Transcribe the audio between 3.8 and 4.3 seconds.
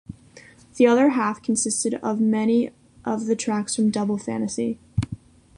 "Double